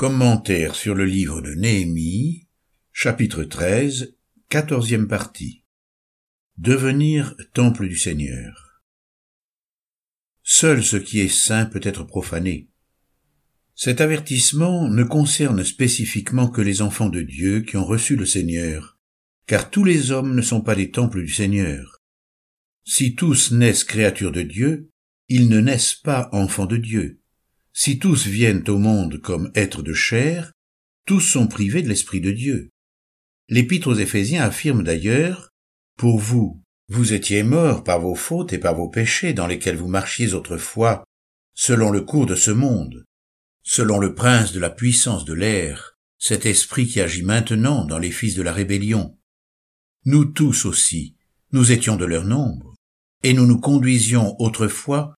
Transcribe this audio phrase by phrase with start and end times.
[0.00, 2.46] Commentaire sur le livre de Néhémie,
[2.90, 4.16] chapitre 13,
[4.48, 5.62] quatorzième partie.
[6.56, 8.82] Devenir temple du Seigneur.
[10.42, 12.70] Seul ce qui est saint peut être profané.
[13.74, 18.98] Cet avertissement ne concerne spécifiquement que les enfants de Dieu qui ont reçu le Seigneur,
[19.46, 22.00] car tous les hommes ne sont pas des temples du Seigneur.
[22.86, 24.88] Si tous naissent créatures de Dieu,
[25.28, 27.19] ils ne naissent pas enfants de Dieu.
[27.82, 30.52] Si tous viennent au monde comme êtres de chair,
[31.06, 32.68] tous sont privés de l'Esprit de Dieu.
[33.48, 35.48] L'Épître aux Éphésiens affirme d'ailleurs,
[35.96, 39.88] Pour vous, vous étiez morts par vos fautes et par vos péchés dans lesquels vous
[39.88, 41.04] marchiez autrefois,
[41.54, 43.06] selon le cours de ce monde,
[43.62, 48.10] selon le prince de la puissance de l'air, cet esprit qui agit maintenant dans les
[48.10, 49.18] fils de la rébellion.
[50.04, 51.16] Nous tous aussi,
[51.52, 52.74] nous étions de leur nombre,
[53.22, 55.14] et nous nous conduisions autrefois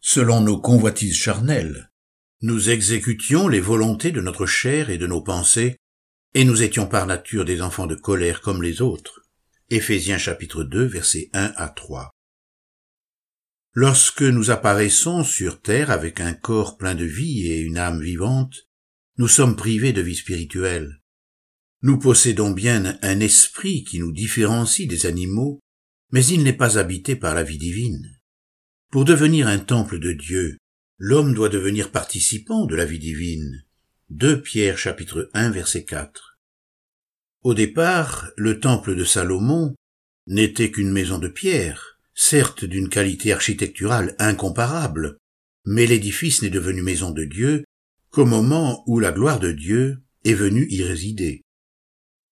[0.00, 1.90] selon nos convoitises charnelles,
[2.42, 5.76] nous exécutions les volontés de notre chair et de nos pensées,
[6.34, 9.22] et nous étions par nature des enfants de colère comme les autres.
[9.70, 12.10] Éphésiens chapitre 2 versets 1 à 3.
[13.72, 18.68] Lorsque nous apparaissons sur terre avec un corps plein de vie et une âme vivante,
[19.18, 21.00] nous sommes privés de vie spirituelle.
[21.82, 25.60] Nous possédons bien un esprit qui nous différencie des animaux,
[26.10, 28.18] mais il n'est pas habité par la vie divine.
[28.90, 30.58] Pour devenir un temple de Dieu,
[30.98, 33.64] L'homme doit devenir participant de la vie divine.
[34.08, 36.38] 2 Pierre chapitre 1 verset 4.
[37.42, 39.74] Au départ, le temple de Salomon
[40.26, 45.18] n'était qu'une maison de pierre, certes d'une qualité architecturale incomparable,
[45.66, 47.64] mais l'édifice n'est devenu maison de Dieu
[48.08, 51.42] qu'au moment où la gloire de Dieu est venue y résider.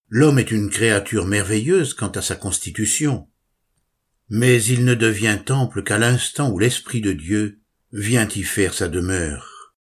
[0.08, 3.28] L'homme est une créature merveilleuse quant à sa constitution,
[4.30, 7.60] mais il ne devient temple qu'à l'instant où l'Esprit de Dieu
[7.96, 9.72] viens y faire sa demeure.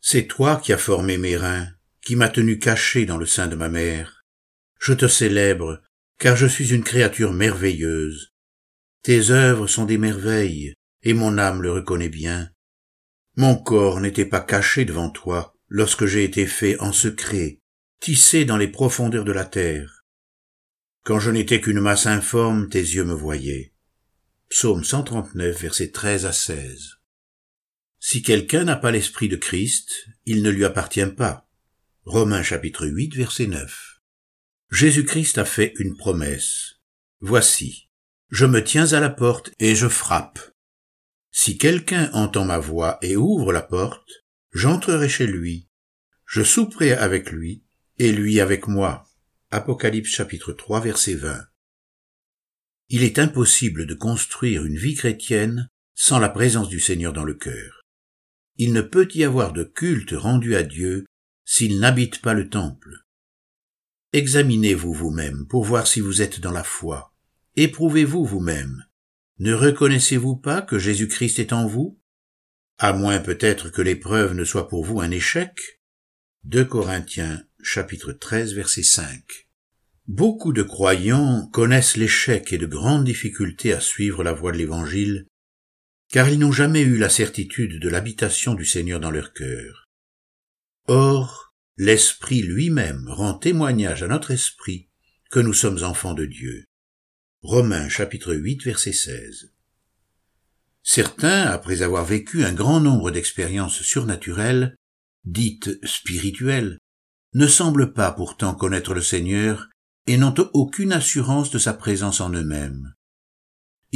[0.00, 1.68] C'est toi qui as formé mes reins,
[2.00, 4.24] qui m'as tenu caché dans le sein de ma mère.
[4.78, 5.82] Je te célèbre,
[6.20, 8.32] car je suis une créature merveilleuse.
[9.02, 12.50] Tes œuvres sont des merveilles, et mon âme le reconnaît bien.
[13.34, 17.58] Mon corps n'était pas caché devant toi lorsque j'ai été fait en secret,
[17.98, 20.04] tissé dans les profondeurs de la terre.
[21.02, 23.72] Quand je n'étais qu'une masse informe, tes yeux me voyaient.
[24.48, 26.95] Psaume 139, versets 13 à 16.
[27.98, 31.48] Si quelqu'un n'a pas l'esprit de Christ, il ne lui appartient pas.
[32.04, 34.00] Romains chapitre 8 verset 9.
[34.70, 36.80] Jésus-Christ a fait une promesse.
[37.20, 37.88] Voici,
[38.30, 40.38] je me tiens à la porte et je frappe.
[41.30, 45.68] Si quelqu'un entend ma voix et ouvre la porte, j'entrerai chez lui,
[46.26, 47.64] je souperai avec lui
[47.98, 49.08] et lui avec moi.
[49.50, 51.46] Apocalypse chapitre 3 verset 20.
[52.88, 57.34] Il est impossible de construire une vie chrétienne sans la présence du Seigneur dans le
[57.34, 57.85] cœur
[58.58, 61.04] il ne peut y avoir de culte rendu à Dieu
[61.44, 63.04] s'il n'habite pas le temple.
[64.12, 67.14] Examinez-vous vous-même pour voir si vous êtes dans la foi.
[67.56, 68.84] Éprouvez-vous vous-même.
[69.38, 72.00] Ne reconnaissez-vous pas que Jésus-Christ est en vous?
[72.78, 75.80] À moins peut-être que l'épreuve ne soit pour vous un échec
[76.44, 79.48] 2 Corinthiens chapitre 13 verset 5
[80.06, 85.26] Beaucoup de croyants connaissent l'échec et de grandes difficultés à suivre la voie de l'Évangile
[86.16, 89.84] car ils n'ont jamais eu la certitude de l'habitation du Seigneur dans leur cœur.
[90.88, 94.88] Or, l'Esprit lui-même rend témoignage à notre esprit
[95.30, 96.64] que nous sommes enfants de Dieu.
[97.42, 99.52] Romains chapitre 8 verset 16.
[100.82, 104.74] Certains, après avoir vécu un grand nombre d'expériences surnaturelles,
[105.26, 106.78] dites spirituelles,
[107.34, 109.68] ne semblent pas pourtant connaître le Seigneur
[110.06, 112.95] et n'ont aucune assurance de sa présence en eux-mêmes.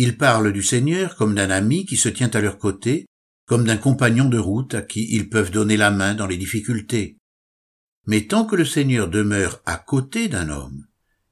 [0.02, 3.04] Ils parlent du Seigneur comme d'un ami qui se tient à leur côté,
[3.44, 7.18] comme d'un compagnon de route à qui ils peuvent donner la main dans les difficultés.
[8.06, 10.86] Mais tant que le Seigneur demeure à côté d'un homme,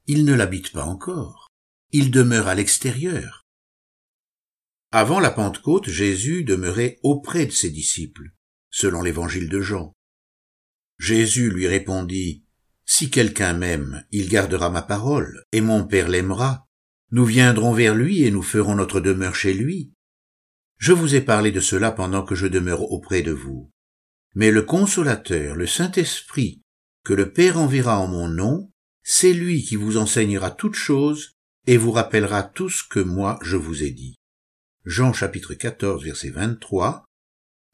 [0.07, 1.49] il ne l'habite pas encore.
[1.93, 3.47] Il demeure à l'extérieur.
[4.93, 8.35] Avant la Pentecôte, Jésus demeurait auprès de ses disciples,
[8.69, 9.95] selon l'évangile de Jean.
[10.99, 12.45] Jésus lui répondit,
[12.85, 16.68] Si quelqu'un m'aime, il gardera ma parole, et mon Père l'aimera,
[17.11, 19.93] nous viendrons vers lui et nous ferons notre demeure chez lui.
[20.79, 23.71] Je vous ai parlé de cela pendant que je demeure auprès de vous.
[24.35, 26.63] Mais le consolateur, le Saint-Esprit,
[27.05, 28.71] que le Père enverra en mon nom,
[29.03, 31.33] c'est lui qui vous enseignera toutes choses
[31.67, 34.15] et vous rappellera tout ce que moi je vous ai dit.
[34.85, 37.05] Jean chapitre 14 verset 23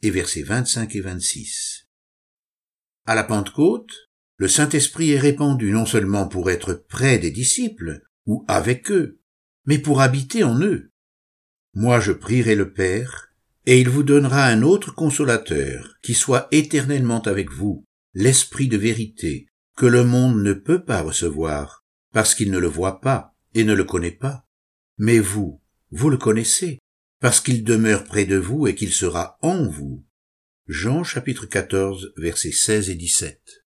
[0.03, 1.87] et versets 25 et 26.
[3.07, 3.93] À la Pentecôte,
[4.37, 9.21] le Saint-Esprit est répandu non seulement pour être près des disciples ou avec eux,
[9.67, 10.91] mais pour habiter en eux.
[11.75, 13.35] Moi je prierai le Père,
[13.67, 19.47] et il vous donnera un autre consolateur, qui soit éternellement avec vous, l'Esprit de vérité,
[19.77, 23.75] que le monde ne peut pas recevoir, parce qu'il ne le voit pas et ne
[23.75, 24.47] le connaît pas.
[24.99, 26.79] Mais vous, vous le connaissez,
[27.21, 30.05] parce qu'il demeure près de vous et qu'il sera en vous.
[30.69, 33.65] Jean chapitre 14 versets 16 et 17.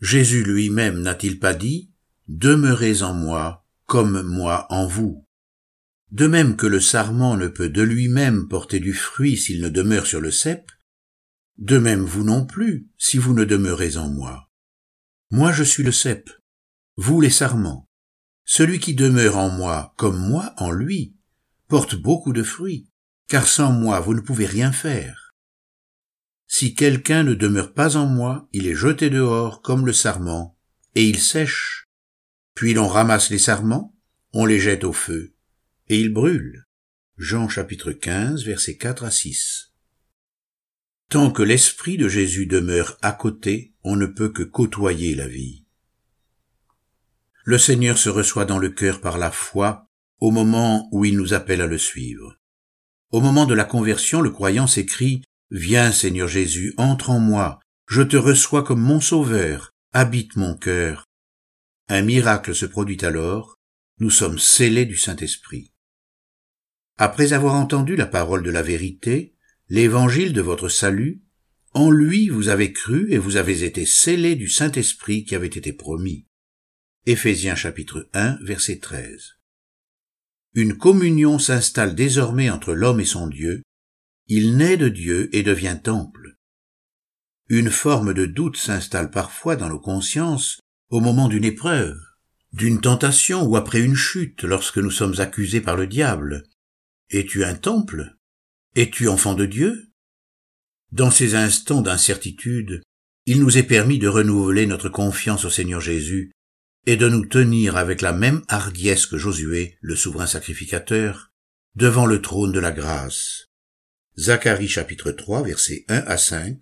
[0.00, 1.90] Jésus lui-même n'a-t-il pas dit,
[2.28, 5.26] Demeurez en moi, comme moi en vous.
[6.10, 10.06] De même que le sarment ne peut de lui-même porter du fruit s'il ne demeure
[10.06, 10.70] sur le cep,
[11.58, 14.50] de même vous non plus, si vous ne demeurez en moi.
[15.30, 16.30] Moi je suis le cep,
[16.96, 17.88] vous les sarments.
[18.44, 21.16] Celui qui demeure en moi comme moi en lui
[21.68, 22.88] porte beaucoup de fruits,
[23.28, 25.34] car sans moi vous ne pouvez rien faire.
[26.46, 30.56] Si quelqu'un ne demeure pas en moi, il est jeté dehors comme le sarment,
[30.94, 31.85] et il sèche.
[32.56, 33.94] Puis l'on ramasse les sarments,
[34.32, 35.34] on les jette au feu,
[35.88, 36.64] et ils brûlent.
[37.18, 39.74] Jean chapitre 15 versets 4 à 6.
[41.10, 45.66] Tant que l'Esprit de Jésus demeure à côté, on ne peut que côtoyer la vie.
[47.44, 51.34] Le Seigneur se reçoit dans le cœur par la foi au moment où il nous
[51.34, 52.38] appelle à le suivre.
[53.10, 58.00] Au moment de la conversion, le croyant s'écrie Viens, Seigneur Jésus, entre en moi, je
[58.00, 61.05] te reçois comme mon sauveur, habite mon cœur.
[61.88, 63.54] Un miracle se produit alors,
[63.98, 65.72] nous sommes scellés du Saint-Esprit.
[66.98, 69.36] Après avoir entendu la parole de la vérité,
[69.68, 71.22] l'évangile de votre salut,
[71.74, 75.72] en lui vous avez cru et vous avez été scellés du Saint-Esprit qui avait été
[75.72, 76.26] promis.
[77.06, 79.34] Éphésiens chapitre 1 verset 13.
[80.54, 83.62] Une communion s'installe désormais entre l'homme et son Dieu,
[84.26, 86.36] il naît de Dieu et devient temple.
[87.48, 91.98] Une forme de doute s'installe parfois dans nos consciences au moment d'une épreuve,
[92.52, 96.44] d'une tentation ou après une chute lorsque nous sommes accusés par le diable.
[97.10, 98.16] Es-tu un temple?
[98.74, 99.90] Es-tu enfant de Dieu?
[100.92, 102.82] Dans ces instants d'incertitude,
[103.26, 106.32] il nous est permis de renouveler notre confiance au Seigneur Jésus
[106.86, 111.32] et de nous tenir avec la même hardiesse que Josué, le souverain sacrificateur,
[111.74, 113.46] devant le trône de la grâce.
[114.16, 116.58] Zacharie chapitre 3 versets 1 à 5,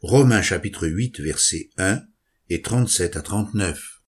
[0.00, 2.02] Romains chapitre 8 versets 1
[2.48, 4.02] et 37 à 39.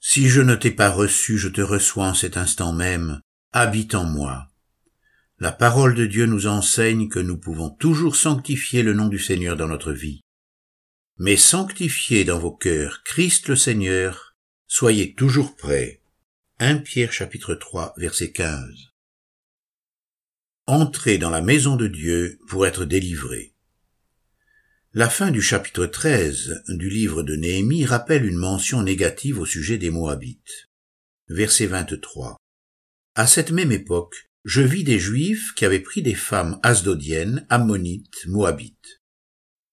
[0.00, 3.20] Si je ne t'ai pas reçu, je te reçois en cet instant même,
[3.52, 4.48] habite en moi.
[5.38, 9.56] La parole de Dieu nous enseigne que nous pouvons toujours sanctifier le nom du Seigneur
[9.56, 10.20] dans notre vie.
[11.18, 16.00] Mais sanctifiez dans vos cœurs Christ le Seigneur, soyez toujours prêts.
[16.60, 18.92] 1 Pierre chapitre 3 verset 15.
[20.66, 23.54] Entrez dans la maison de Dieu pour être délivré.
[24.94, 29.76] La fin du chapitre 13 du livre de Néhémie rappelle une mention négative au sujet
[29.76, 30.70] des Moabites.
[31.28, 32.38] Verset 23.
[33.14, 38.24] À cette même époque, je vis des Juifs qui avaient pris des femmes asdodiennes, ammonites,
[38.28, 39.02] moabites.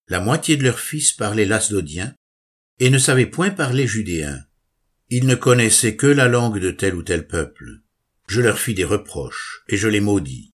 [0.10, 2.14] La moitié de leurs fils parlaient l'asdodien
[2.80, 4.44] et ne savaient point parler judéen.
[5.08, 7.84] Ils ne connaissaient que la langue de tel ou tel peuple.
[8.28, 10.52] Je leur fis des reproches et je les maudis.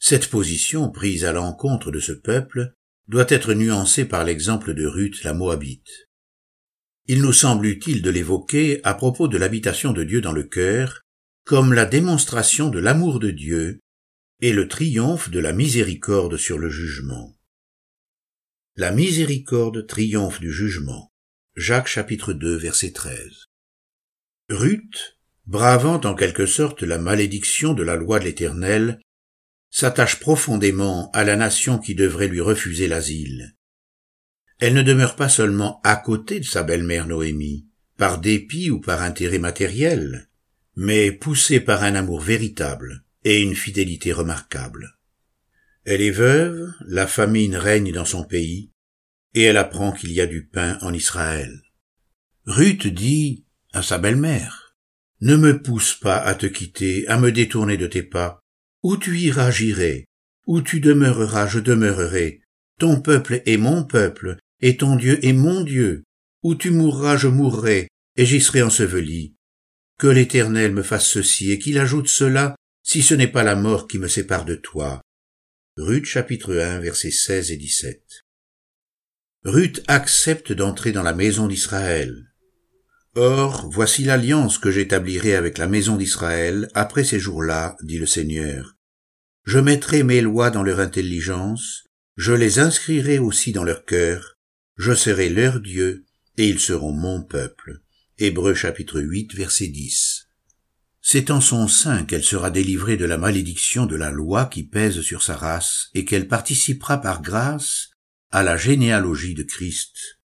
[0.00, 2.74] Cette position prise à l'encontre de ce peuple
[3.10, 6.06] doit être nuancée par l'exemple de Ruth la Moabite.
[7.06, 11.02] Il nous semble utile de l'évoquer à propos de l'habitation de Dieu dans le cœur
[11.44, 13.80] comme la démonstration de l'amour de Dieu
[14.40, 17.36] et le triomphe de la miséricorde sur le jugement.
[18.76, 21.10] La miséricorde triomphe du jugement.
[21.56, 23.46] Jacques chapitre 2 verset 13.
[24.50, 29.00] Ruth, bravant en quelque sorte la malédiction de la loi de l'Éternel,
[29.70, 33.56] s'attache profondément à la nation qui devrait lui refuser l'asile.
[34.58, 39.02] Elle ne demeure pas seulement à côté de sa belle-mère Noémie, par dépit ou par
[39.02, 40.28] intérêt matériel,
[40.76, 44.98] mais poussée par un amour véritable et une fidélité remarquable.
[45.84, 48.70] Elle est veuve, la famine règne dans son pays,
[49.34, 51.62] et elle apprend qu'il y a du pain en Israël.
[52.46, 54.76] Ruth dit à sa belle-mère,
[55.20, 58.39] Ne me pousse pas à te quitter, à me détourner de tes pas.
[58.82, 60.06] Où tu iras, j'irai.
[60.46, 62.42] Où tu demeureras, je demeurerai.
[62.78, 66.04] Ton peuple est mon peuple, et ton Dieu est mon Dieu.
[66.42, 69.34] Où tu mourras, je mourrai, et j'y serai enseveli
[70.00, 73.86] que l'Éternel me fasse ceci et qu'il ajoute cela si ce n'est pas la mort
[73.86, 75.02] qui me sépare de toi.
[75.76, 78.02] Ruth chapitre 1 versets 16 et 17.
[79.44, 82.29] Ruth accepte d'entrer dans la maison d'Israël.
[83.16, 88.76] Or, voici l'alliance que j'établirai avec la maison d'Israël après ces jours-là, dit le Seigneur.
[89.44, 94.38] Je mettrai mes lois dans leur intelligence, je les inscrirai aussi dans leur cœur,
[94.76, 96.04] je serai leur Dieu,
[96.36, 97.80] et ils seront mon peuple.
[98.18, 100.28] Hébreux chapitre 8 verset 10.
[101.02, 105.00] C'est en son sein qu'elle sera délivrée de la malédiction de la loi qui pèse
[105.00, 107.88] sur sa race et qu'elle participera par grâce
[108.30, 110.19] à la généalogie de Christ.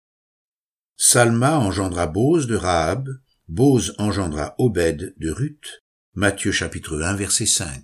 [1.03, 3.09] Salma engendra Bose de Rahab,
[3.47, 5.81] Bose engendra Obed de Ruth,
[6.13, 7.83] Matthieu chapitre 1 verset 5.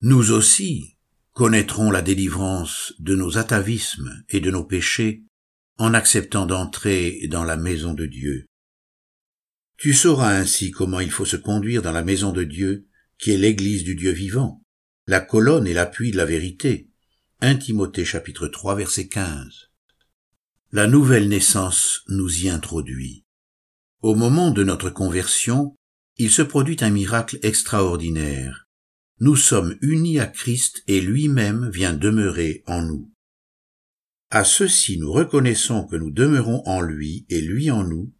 [0.00, 0.96] Nous aussi
[1.32, 5.22] connaîtrons la délivrance de nos atavismes et de nos péchés
[5.76, 8.46] en acceptant d'entrer dans la maison de Dieu.
[9.76, 12.88] Tu sauras ainsi comment il faut se conduire dans la maison de Dieu,
[13.18, 14.62] qui est l'église du Dieu vivant,
[15.06, 16.88] la colonne et l'appui de la vérité.
[17.42, 19.73] 1 Timothée chapitre 3 verset 15.
[20.76, 23.24] La nouvelle naissance nous y introduit.
[24.02, 25.76] Au moment de notre conversion,
[26.16, 28.66] il se produit un miracle extraordinaire.
[29.20, 33.08] Nous sommes unis à Christ et lui-même vient demeurer en nous.
[34.30, 38.12] À ceci nous reconnaissons que nous demeurons en lui et lui en nous,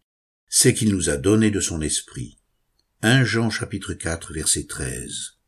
[0.47, 2.39] c'est qu'il nous a donné de son esprit.
[3.01, 5.41] 1 Jean chapitre 4 verset 13.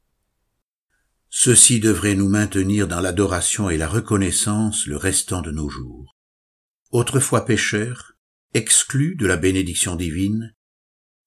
[1.30, 6.17] Ceci devrait nous maintenir dans l'adoration et la reconnaissance le restant de nos jours.
[6.92, 8.14] Autrefois pécheurs,
[8.54, 10.54] exclus de la bénédiction divine,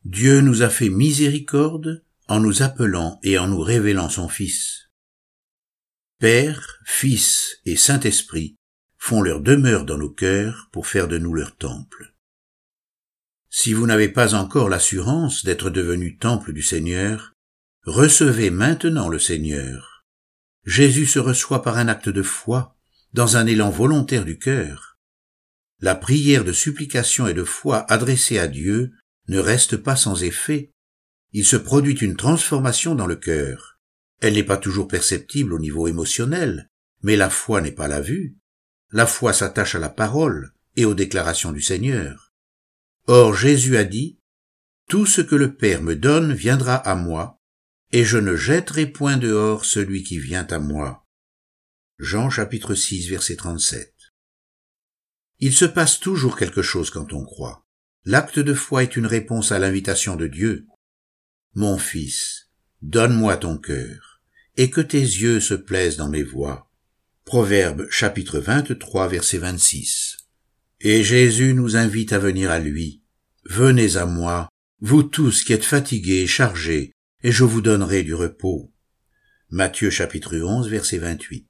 [0.04, 4.90] Dieu nous a fait miséricorde en nous appelant et en nous révélant son Fils.
[6.18, 8.56] Père, Fils et Saint-Esprit
[8.96, 12.14] font leur demeure dans nos cœurs pour faire de nous leur temple.
[13.48, 17.32] Si vous n'avez pas encore l'assurance d'être devenu temple du Seigneur,
[17.84, 20.04] recevez maintenant le Seigneur.
[20.64, 22.76] Jésus se reçoit par un acte de foi,
[23.12, 24.89] dans un élan volontaire du cœur.
[25.80, 28.92] La prière de supplication et de foi adressée à Dieu
[29.28, 30.72] ne reste pas sans effet.
[31.32, 33.78] Il se produit une transformation dans le cœur.
[34.20, 36.68] Elle n'est pas toujours perceptible au niveau émotionnel,
[37.02, 38.36] mais la foi n'est pas la vue.
[38.90, 42.34] La foi s'attache à la parole et aux déclarations du Seigneur.
[43.06, 44.18] Or Jésus a dit,
[44.88, 47.40] Tout ce que le Père me donne viendra à moi,
[47.92, 51.06] et je ne jetterai point dehors celui qui vient à moi.
[51.98, 53.99] Jean chapitre 6 verset 37.
[55.40, 57.64] Il se passe toujours quelque chose quand on croit.
[58.04, 60.66] L'acte de foi est une réponse à l'invitation de Dieu.
[61.54, 62.50] Mon fils,
[62.82, 64.20] donne-moi ton cœur,
[64.58, 66.70] et que tes yeux se plaisent dans mes voies.
[67.24, 70.18] Proverbe chapitre 23 verset 26.
[70.80, 73.02] Et Jésus nous invite à venir à lui.
[73.44, 74.48] Venez à moi,
[74.80, 76.92] vous tous qui êtes fatigués et chargés,
[77.22, 78.72] et je vous donnerai du repos.
[79.48, 81.48] Matthieu chapitre 11 verset 28.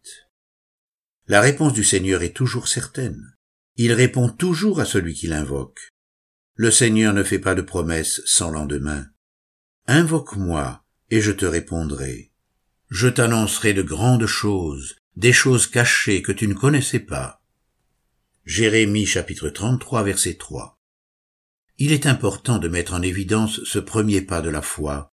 [1.27, 3.37] La réponse du Seigneur est toujours certaine.
[3.83, 5.89] Il répond toujours à celui qui l'invoque.
[6.55, 9.07] Le Seigneur ne fait pas de promesses sans lendemain.
[9.87, 12.31] Invoque-moi, et je te répondrai.
[12.91, 17.41] Je t'annoncerai de grandes choses, des choses cachées que tu ne connaissais pas.
[18.45, 20.79] Jérémie chapitre 33 verset 3.
[21.79, 25.15] Il est important de mettre en évidence ce premier pas de la foi.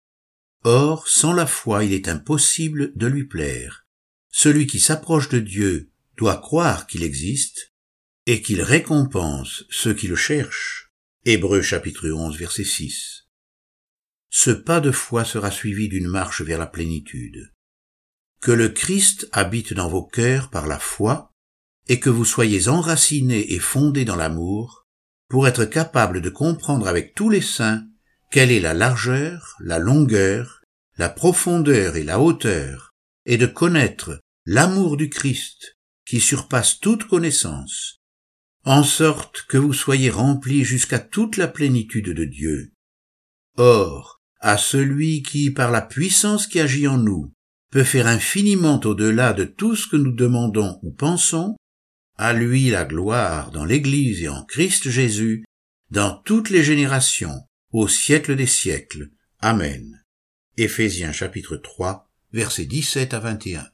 [0.63, 3.89] Or, sans la foi, il est impossible de lui plaire.
[4.31, 7.72] Celui qui s'approche de Dieu doit croire qu'il existe
[8.27, 10.91] et qu'il récompense ceux qui le cherchent.
[11.25, 13.29] Hébreux chapitre 11 verset 6.
[14.31, 17.53] Ce pas de foi sera suivi d'une marche vers la plénitude.
[18.41, 21.33] Que le Christ habite dans vos cœurs par la foi
[21.89, 24.87] et que vous soyez enracinés et fondés dans l'amour,
[25.29, 27.85] pour être capables de comprendre avec tous les saints
[28.31, 30.63] quelle est la largeur, la longueur,
[30.97, 32.95] la profondeur et la hauteur,
[33.27, 35.77] et de connaître l'amour du Christ
[36.07, 38.02] qui surpasse toute connaissance,
[38.65, 42.73] en sorte que vous soyez remplis jusqu'à toute la plénitude de Dieu.
[43.57, 47.33] Or, à celui qui, par la puissance qui agit en nous,
[47.71, 51.57] peut faire infiniment au-delà de tout ce que nous demandons ou pensons,
[52.17, 55.45] à lui la gloire dans l'Église et en Christ Jésus,
[55.91, 59.11] dans toutes les générations, au siècle des siècles.
[59.41, 60.05] Amen.
[60.57, 63.72] Éphésiens chapitre 3, versets 17 à 21.